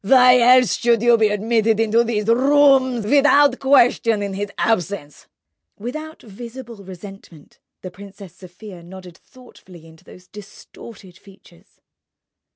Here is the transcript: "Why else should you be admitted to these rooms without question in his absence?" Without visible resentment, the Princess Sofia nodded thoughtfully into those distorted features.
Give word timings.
"Why 0.03 0.39
else 0.39 0.77
should 0.77 1.03
you 1.03 1.15
be 1.15 1.27
admitted 1.27 1.77
to 1.91 2.03
these 2.03 2.25
rooms 2.25 3.05
without 3.05 3.59
question 3.59 4.23
in 4.23 4.33
his 4.33 4.49
absence?" 4.57 5.27
Without 5.77 6.23
visible 6.23 6.77
resentment, 6.77 7.59
the 7.83 7.91
Princess 7.91 8.33
Sofia 8.35 8.81
nodded 8.81 9.19
thoughtfully 9.19 9.85
into 9.85 10.03
those 10.03 10.25
distorted 10.25 11.19
features. 11.19 11.81